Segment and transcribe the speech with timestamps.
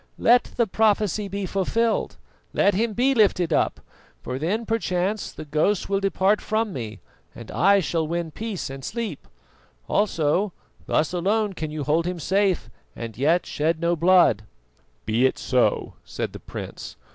[0.17, 2.17] Let the prophecy be fulfilled,
[2.53, 3.79] let him be lifted up,
[4.23, 7.01] for then perchance the ghosts will depart from me
[7.35, 9.27] and I shall win peace and sleep.
[9.87, 10.53] Also,
[10.87, 14.45] thus alone can you hold him safe and yet shed no blood."
[15.05, 16.95] "Be it so," said the prince.